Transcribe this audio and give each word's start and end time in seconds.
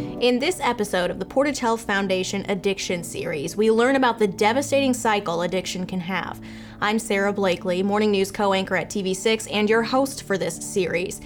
In 0.00 0.38
this 0.38 0.60
episode 0.60 1.10
of 1.10 1.18
the 1.18 1.26
Portage 1.26 1.58
Health 1.58 1.82
Foundation 1.82 2.46
Addiction 2.48 3.04
Series, 3.04 3.54
we 3.54 3.70
learn 3.70 3.96
about 3.96 4.18
the 4.18 4.26
devastating 4.26 4.94
cycle 4.94 5.42
addiction 5.42 5.86
can 5.86 6.00
have. 6.00 6.40
I'm 6.80 6.98
Sarah 6.98 7.34
Blakely, 7.34 7.82
morning 7.82 8.10
news 8.10 8.30
co 8.30 8.54
anchor 8.54 8.76
at 8.76 8.88
TV6, 8.88 9.46
and 9.52 9.68
your 9.68 9.82
host 9.82 10.22
for 10.22 10.38
this 10.38 10.56
series. 10.56 11.20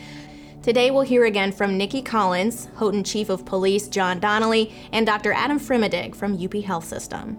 Today, 0.60 0.90
we'll 0.90 1.02
hear 1.02 1.24
again 1.24 1.52
from 1.52 1.78
Nikki 1.78 2.02
Collins, 2.02 2.68
Houghton 2.76 3.04
Chief 3.04 3.28
of 3.28 3.44
Police 3.44 3.86
John 3.86 4.18
Donnelly, 4.18 4.74
and 4.90 5.06
Dr. 5.06 5.32
Adam 5.32 5.60
Frimadig 5.60 6.16
from 6.16 6.42
UP 6.42 6.54
Health 6.54 6.84
System. 6.84 7.36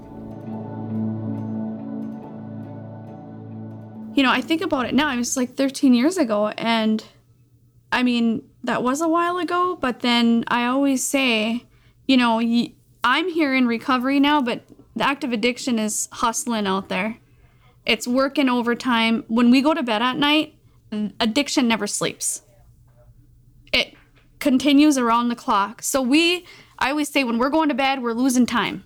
You 4.16 4.24
know, 4.24 4.32
I 4.32 4.40
think 4.40 4.62
about 4.62 4.86
it 4.86 4.96
now, 4.96 5.14
it 5.14 5.18
was 5.18 5.36
like 5.36 5.56
13 5.56 5.94
years 5.94 6.18
ago, 6.18 6.48
and 6.48 7.04
I 7.92 8.04
mean, 8.04 8.44
that 8.66 8.84
was 8.84 9.02
a 9.02 9.08
while 9.08 9.38
ago, 9.38 9.78
but 9.80 10.02
then 10.02 10.44
I 10.48 10.66
always 10.66 11.04
say, 11.04 11.66
you 12.08 12.18
know, 12.18 12.40
I'm 13.04 13.30
here 13.30 13.54
in 13.54 13.68
recovery 13.68 14.20
now, 14.20 14.42
but 14.42 14.64
the 14.96 15.06
active 15.06 15.32
addiction 15.32 15.80
is 15.80 16.10
hustling 16.12 16.68
out 16.68 16.90
there. 16.90 17.18
It's 17.86 18.08
working 18.08 18.50
overtime. 18.50 19.24
When 19.28 19.52
we 19.52 19.62
go 19.62 19.74
to 19.74 19.84
bed 19.84 20.02
at 20.02 20.18
night, 20.18 20.56
addiction 21.20 21.68
never 21.68 21.88
sleeps. 21.88 22.42
It 23.72 23.94
continues 24.40 24.98
around 24.98 25.30
the 25.30 25.36
clock. 25.36 25.84
So 25.84 26.02
we, 26.02 26.46
I 26.80 26.90
always 26.90 27.10
say, 27.10 27.24
when 27.24 27.38
we're 27.38 27.50
going 27.50 27.70
to 27.70 27.76
bed, 27.76 28.02
we're 28.02 28.14
losing 28.14 28.46
time 28.46 28.84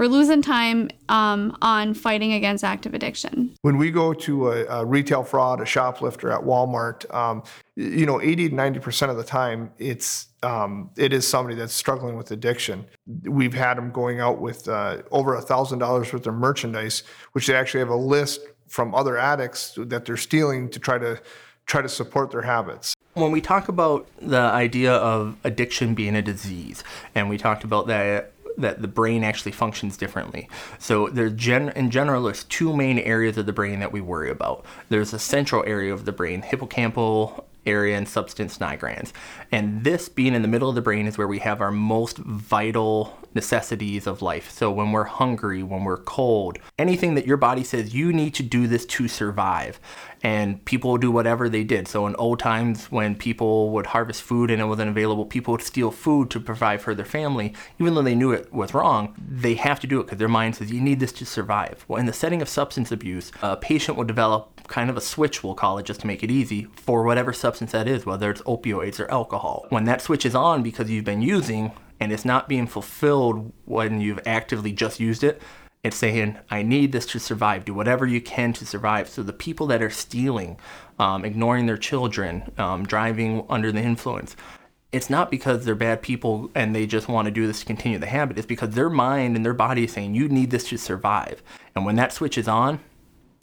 we're 0.00 0.06
losing 0.06 0.40
time 0.40 0.88
um, 1.10 1.54
on 1.60 1.92
fighting 1.92 2.32
against 2.32 2.64
active 2.64 2.94
addiction. 2.94 3.54
When 3.60 3.76
we 3.76 3.90
go 3.90 4.14
to 4.14 4.48
a, 4.48 4.64
a 4.64 4.84
retail 4.86 5.22
fraud, 5.22 5.60
a 5.60 5.66
shoplifter 5.66 6.30
at 6.30 6.40
Walmart, 6.40 7.14
um, 7.14 7.42
you 7.76 8.06
know, 8.06 8.18
80 8.18 8.48
to 8.48 8.54
90 8.54 8.80
percent 8.80 9.10
of 9.10 9.18
the 9.18 9.24
time, 9.24 9.70
it's 9.78 10.28
um, 10.42 10.90
it 10.96 11.12
is 11.12 11.28
somebody 11.28 11.54
that's 11.54 11.74
struggling 11.74 12.16
with 12.16 12.30
addiction. 12.30 12.86
We've 13.24 13.52
had 13.52 13.76
them 13.76 13.90
going 13.90 14.20
out 14.20 14.40
with 14.40 14.66
uh, 14.68 15.02
over 15.10 15.34
a 15.34 15.42
thousand 15.42 15.80
dollars 15.80 16.10
worth 16.14 16.26
of 16.26 16.32
merchandise, 16.32 17.02
which 17.32 17.46
they 17.46 17.54
actually 17.54 17.80
have 17.80 17.90
a 17.90 17.96
list 17.96 18.40
from 18.68 18.94
other 18.94 19.18
addicts 19.18 19.74
that 19.76 20.06
they're 20.06 20.16
stealing 20.16 20.70
to 20.70 20.78
try 20.78 20.96
to 20.96 21.20
try 21.66 21.82
to 21.82 21.90
support 21.90 22.30
their 22.30 22.42
habits. 22.42 22.94
When 23.12 23.32
we 23.32 23.42
talk 23.42 23.68
about 23.68 24.08
the 24.22 24.38
idea 24.38 24.94
of 24.94 25.36
addiction 25.44 25.94
being 25.94 26.16
a 26.16 26.22
disease, 26.22 26.84
and 27.14 27.28
we 27.28 27.36
talked 27.36 27.64
about 27.64 27.86
that 27.88 28.32
that 28.58 28.82
the 28.82 28.88
brain 28.88 29.24
actually 29.24 29.52
functions 29.52 29.96
differently. 29.96 30.48
So 30.78 31.08
there's 31.08 31.32
gen- 31.32 31.70
in 31.70 31.90
general 31.90 32.24
there's 32.24 32.44
two 32.44 32.74
main 32.76 32.98
areas 32.98 33.36
of 33.38 33.46
the 33.46 33.52
brain 33.52 33.80
that 33.80 33.92
we 33.92 34.00
worry 34.00 34.30
about. 34.30 34.64
There's 34.88 35.12
a 35.12 35.18
central 35.18 35.64
area 35.66 35.92
of 35.92 36.04
the 36.04 36.12
brain, 36.12 36.42
hippocampal 36.42 37.44
area 37.66 37.96
and 37.96 38.08
substance 38.08 38.58
nigrans. 38.58 39.12
And 39.52 39.84
this 39.84 40.08
being 40.08 40.34
in 40.34 40.42
the 40.42 40.48
middle 40.48 40.68
of 40.68 40.74
the 40.74 40.80
brain 40.80 41.06
is 41.06 41.18
where 41.18 41.28
we 41.28 41.38
have 41.40 41.60
our 41.60 41.70
most 41.70 42.18
vital 42.18 43.18
necessities 43.34 44.06
of 44.06 44.22
life. 44.22 44.50
So 44.50 44.70
when 44.70 44.92
we're 44.92 45.04
hungry, 45.04 45.62
when 45.62 45.84
we're 45.84 45.98
cold, 45.98 46.58
anything 46.78 47.14
that 47.14 47.26
your 47.26 47.36
body 47.36 47.62
says 47.62 47.94
you 47.94 48.12
need 48.12 48.34
to 48.34 48.42
do 48.42 48.66
this 48.66 48.84
to 48.86 49.08
survive 49.08 49.78
and 50.22 50.62
people 50.64 50.98
do 50.98 51.10
whatever 51.10 51.48
they 51.48 51.64
did. 51.64 51.88
So 51.88 52.06
in 52.06 52.14
old 52.16 52.38
times 52.38 52.86
when 52.86 53.14
people 53.14 53.70
would 53.70 53.86
harvest 53.86 54.22
food 54.22 54.50
and 54.50 54.60
it 54.60 54.66
wasn't 54.66 54.90
available, 54.90 55.24
people 55.24 55.52
would 55.52 55.62
steal 55.62 55.90
food 55.90 56.30
to 56.30 56.40
provide 56.40 56.82
for 56.82 56.94
their 56.94 57.04
family, 57.04 57.54
even 57.78 57.94
though 57.94 58.02
they 58.02 58.14
knew 58.14 58.32
it 58.32 58.52
was 58.52 58.74
wrong. 58.74 59.14
They 59.16 59.54
have 59.54 59.80
to 59.80 59.86
do 59.86 60.00
it 60.00 60.04
because 60.04 60.18
their 60.18 60.28
mind 60.28 60.56
says 60.56 60.72
you 60.72 60.80
need 60.80 61.00
this 61.00 61.12
to 61.12 61.24
survive. 61.26 61.84
Well, 61.88 62.00
in 62.00 62.06
the 62.06 62.12
setting 62.12 62.42
of 62.42 62.48
substance 62.48 62.92
abuse, 62.92 63.32
a 63.42 63.56
patient 63.56 63.96
will 63.96 64.04
develop 64.04 64.59
kind 64.70 64.88
of 64.88 64.96
a 64.96 65.00
switch, 65.00 65.44
we'll 65.44 65.54
call 65.54 65.76
it, 65.76 65.84
just 65.84 66.00
to 66.00 66.06
make 66.06 66.22
it 66.22 66.30
easy, 66.30 66.68
for 66.76 67.02
whatever 67.02 67.32
substance 67.32 67.72
that 67.72 67.86
is, 67.86 68.06
whether 68.06 68.30
it's 68.30 68.40
opioids 68.42 68.98
or 68.98 69.10
alcohol. 69.10 69.66
When 69.68 69.84
that 69.84 70.00
switch 70.00 70.24
is 70.24 70.34
on 70.34 70.62
because 70.62 70.88
you've 70.88 71.04
been 71.04 71.20
using 71.20 71.72
and 71.98 72.12
it's 72.12 72.24
not 72.24 72.48
being 72.48 72.66
fulfilled 72.66 73.52
when 73.66 74.00
you've 74.00 74.20
actively 74.24 74.72
just 74.72 75.00
used 75.00 75.22
it, 75.22 75.42
it's 75.82 75.96
saying, 75.96 76.38
I 76.50 76.62
need 76.62 76.92
this 76.92 77.06
to 77.06 77.18
survive. 77.18 77.64
Do 77.64 77.74
whatever 77.74 78.06
you 78.06 78.20
can 78.20 78.52
to 78.54 78.64
survive. 78.64 79.08
So 79.08 79.22
the 79.22 79.32
people 79.32 79.66
that 79.68 79.82
are 79.82 79.90
stealing, 79.90 80.58
um, 80.98 81.24
ignoring 81.24 81.66
their 81.66 81.78
children, 81.78 82.50
um, 82.58 82.84
driving 82.84 83.44
under 83.48 83.72
the 83.72 83.80
influence, 83.80 84.36
it's 84.92 85.08
not 85.08 85.30
because 85.30 85.64
they're 85.64 85.74
bad 85.74 86.02
people 86.02 86.50
and 86.54 86.74
they 86.74 86.86
just 86.86 87.08
want 87.08 87.26
to 87.26 87.30
do 87.30 87.46
this 87.46 87.60
to 87.60 87.66
continue 87.66 87.98
the 87.98 88.06
habit. 88.06 88.38
It's 88.38 88.46
because 88.46 88.70
their 88.70 88.90
mind 88.90 89.36
and 89.36 89.44
their 89.44 89.54
body 89.54 89.84
is 89.84 89.92
saying, 89.92 90.14
you 90.14 90.28
need 90.28 90.50
this 90.50 90.68
to 90.68 90.76
survive. 90.76 91.42
And 91.74 91.84
when 91.84 91.96
that 91.96 92.12
switch 92.12 92.36
is 92.36 92.48
on, 92.48 92.80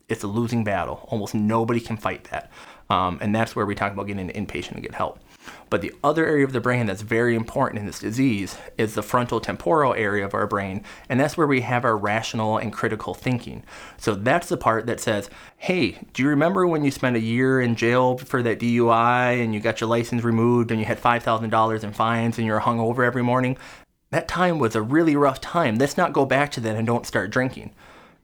it's 0.10 0.24
a 0.24 0.28
losing 0.28 0.64
battle. 0.64 1.08
Almost 1.10 1.36
nobody 1.36 1.80
can 1.80 1.98
fight 1.98 2.26
that. 2.32 2.50
Um, 2.90 3.18
and 3.22 3.36
that's 3.36 3.56
where 3.56 3.66
we 3.66 3.76
talk 3.76 3.92
about 3.92 4.08
getting 4.08 4.30
an 4.30 4.46
inpatient 4.46 4.76
to 4.76 4.82
get 4.82 4.96
help. 4.96 5.20
But 5.70 5.82
the 5.82 5.94
other 6.04 6.26
area 6.26 6.46
of 6.46 6.54
the 6.54 6.62
brain 6.62 6.86
that's 6.86 7.02
very 7.02 7.36
important 7.36 7.80
in 7.80 7.86
this 7.86 8.00
disease 8.00 8.58
is 8.78 8.94
the 8.94 9.04
frontal 9.04 9.40
temporal 9.40 9.94
area 9.94 10.26
of 10.26 10.34
our 10.34 10.48
brain, 10.48 10.84
and 11.10 11.20
that's 11.20 11.38
where 11.38 11.48
we 11.48 11.62
have 11.62 11.86
our 11.86 11.98
rational 11.98 12.58
and 12.58 12.72
critical 12.72 13.14
thinking. 13.14 13.64
So 13.98 14.16
that's 14.16 14.50
the 14.50 14.58
part 14.58 14.86
that 14.88 15.00
says, 15.00 15.30
hey, 15.58 16.00
do 16.14 16.24
you 16.24 16.30
remember 16.30 16.68
when 16.68 16.84
you 16.84 16.92
spent 16.92 17.16
a 17.16 17.22
year 17.22 17.62
in 17.62 17.76
jail 17.76 18.18
for 18.18 18.42
that 18.44 18.60
DUI 18.60 19.44
and 19.44 19.54
you 19.54 19.60
got 19.60 19.82
your 19.82 19.90
license 19.90 20.24
removed 20.24 20.72
and 20.72 20.80
you 20.80 20.86
had 20.86 21.02
$5,000 21.02 21.84
in 21.84 21.94
fines 21.94 22.38
and 22.38 22.48
you're 22.48 22.60
hung 22.60 22.80
over 22.80 23.04
every 23.04 23.24
morning? 23.24 23.58
That 24.10 24.28
time 24.28 24.60
was 24.60 24.76
a 24.76 24.82
really 24.82 25.18
rough 25.18 25.42
time. 25.42 25.76
Let's 25.76 25.98
not 25.98 26.14
go 26.14 26.26
back 26.26 26.52
to 26.52 26.62
that 26.62 26.78
and 26.78 26.88
don't 26.88 27.06
start 27.06 27.30
drinking. 27.30 27.74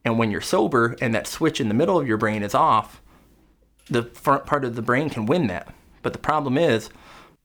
And 0.06 0.18
when 0.18 0.32
you're 0.32 0.42
sober 0.42 0.96
and 1.02 1.16
that 1.16 1.28
switch 1.28 1.62
in 1.62 1.68
the 1.68 1.74
middle 1.74 2.00
of 2.00 2.08
your 2.08 2.18
brain 2.18 2.44
is 2.44 2.54
off, 2.54 3.02
the 3.90 4.04
front 4.04 4.46
part 4.46 4.66
of 4.66 4.76
the 4.76 4.82
brain 4.82 5.10
can 5.10 5.26
win 5.26 5.48
that. 5.48 5.74
But 6.02 6.14
the 6.14 6.20
problem 6.20 6.58
is, 6.58 6.90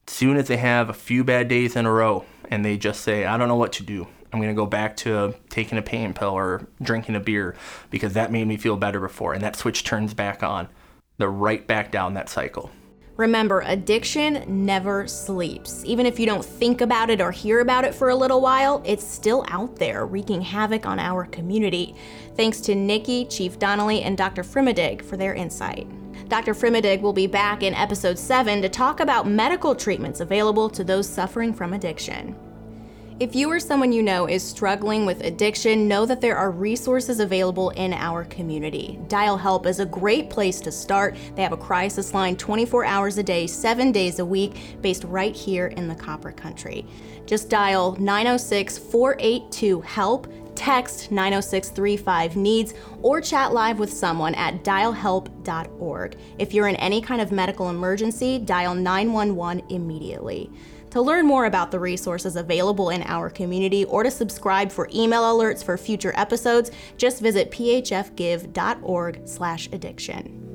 soon 0.06 0.36
as 0.36 0.48
they 0.48 0.56
have 0.56 0.88
a 0.88 0.94
few 0.94 1.22
bad 1.22 1.48
days 1.48 1.76
in 1.76 1.86
a 1.86 1.92
row 1.92 2.24
and 2.50 2.64
they 2.64 2.76
just 2.76 3.02
say, 3.02 3.24
I 3.24 3.36
don't 3.36 3.48
know 3.48 3.56
what 3.56 3.72
to 3.74 3.82
do. 3.82 4.06
I'm 4.32 4.40
going 4.40 4.54
to 4.54 4.60
go 4.60 4.66
back 4.66 4.96
to 4.98 5.34
taking 5.48 5.78
a 5.78 5.82
pain 5.82 6.12
pill 6.12 6.30
or 6.30 6.66
drinking 6.82 7.16
a 7.16 7.20
beer 7.20 7.56
because 7.90 8.12
that 8.14 8.32
made 8.32 8.46
me 8.46 8.56
feel 8.56 8.76
better 8.76 9.00
before. 9.00 9.32
And 9.32 9.42
that 9.42 9.56
switch 9.56 9.84
turns 9.84 10.12
back 10.14 10.42
on. 10.42 10.68
They're 11.16 11.30
right 11.30 11.66
back 11.66 11.90
down 11.90 12.14
that 12.14 12.28
cycle. 12.28 12.70
Remember, 13.18 13.62
addiction 13.66 14.44
never 14.46 15.08
sleeps. 15.08 15.82
Even 15.84 16.06
if 16.06 16.20
you 16.20 16.24
don't 16.24 16.44
think 16.44 16.80
about 16.80 17.10
it 17.10 17.20
or 17.20 17.32
hear 17.32 17.58
about 17.58 17.84
it 17.84 17.92
for 17.92 18.10
a 18.10 18.14
little 18.14 18.40
while, 18.40 18.80
it's 18.86 19.04
still 19.04 19.44
out 19.48 19.74
there 19.74 20.06
wreaking 20.06 20.40
havoc 20.40 20.86
on 20.86 21.00
our 21.00 21.24
community. 21.24 21.96
Thanks 22.36 22.60
to 22.60 22.76
Nikki, 22.76 23.24
Chief 23.24 23.58
Donnelly, 23.58 24.02
and 24.02 24.16
Dr. 24.16 24.44
Frimadig 24.44 25.04
for 25.04 25.16
their 25.16 25.34
insight. 25.34 25.88
Dr. 26.28 26.54
Frimadig 26.54 27.00
will 27.00 27.12
be 27.12 27.26
back 27.26 27.64
in 27.64 27.74
episode 27.74 28.20
7 28.20 28.62
to 28.62 28.68
talk 28.68 29.00
about 29.00 29.26
medical 29.26 29.74
treatments 29.74 30.20
available 30.20 30.70
to 30.70 30.84
those 30.84 31.08
suffering 31.08 31.52
from 31.52 31.72
addiction. 31.72 32.36
If 33.20 33.34
you 33.34 33.50
or 33.50 33.58
someone 33.58 33.90
you 33.90 34.00
know 34.00 34.28
is 34.28 34.44
struggling 34.44 35.04
with 35.04 35.24
addiction, 35.24 35.88
know 35.88 36.06
that 36.06 36.20
there 36.20 36.36
are 36.36 36.52
resources 36.52 37.18
available 37.18 37.70
in 37.70 37.92
our 37.92 38.22
community. 38.24 39.00
Dial 39.08 39.36
Help 39.36 39.66
is 39.66 39.80
a 39.80 39.86
great 39.86 40.30
place 40.30 40.60
to 40.60 40.70
start. 40.70 41.16
They 41.34 41.42
have 41.42 41.50
a 41.50 41.56
crisis 41.56 42.14
line 42.14 42.36
24 42.36 42.84
hours 42.84 43.18
a 43.18 43.24
day, 43.24 43.48
7 43.48 43.90
days 43.90 44.20
a 44.20 44.24
week, 44.24 44.80
based 44.82 45.02
right 45.02 45.34
here 45.34 45.66
in 45.66 45.88
the 45.88 45.96
Copper 45.96 46.30
Country. 46.30 46.86
Just 47.26 47.48
dial 47.48 47.96
906 47.98 48.78
482 48.78 49.80
HELP, 49.80 50.28
text 50.54 51.10
90635 51.10 52.36
needs, 52.36 52.74
or 53.02 53.20
chat 53.20 53.52
live 53.52 53.80
with 53.80 53.92
someone 53.92 54.36
at 54.36 54.62
dialhelp.org. 54.62 56.16
If 56.38 56.54
you're 56.54 56.68
in 56.68 56.76
any 56.76 57.00
kind 57.00 57.20
of 57.20 57.32
medical 57.32 57.68
emergency, 57.68 58.38
dial 58.38 58.76
911 58.76 59.64
immediately. 59.70 60.52
To 60.90 61.00
learn 61.02 61.26
more 61.26 61.44
about 61.44 61.70
the 61.70 61.78
resources 61.78 62.34
available 62.36 62.88
in 62.90 63.02
our 63.02 63.30
community 63.30 63.84
or 63.84 64.02
to 64.02 64.10
subscribe 64.10 64.72
for 64.72 64.88
email 64.94 65.22
alerts 65.22 65.62
for 65.62 65.76
future 65.76 66.14
episodes, 66.16 66.70
just 66.96 67.20
visit 67.20 67.50
phfgive.org/addiction. 67.50 70.47